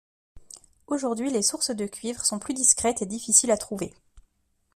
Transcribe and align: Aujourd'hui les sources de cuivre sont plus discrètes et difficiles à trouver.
Aujourd'hui 0.87 1.29
les 1.29 1.43
sources 1.43 1.69
de 1.69 1.85
cuivre 1.85 2.25
sont 2.25 2.39
plus 2.39 2.55
discrètes 2.55 3.03
et 3.03 3.05
difficiles 3.05 3.51
à 3.51 3.57
trouver. 3.57 3.93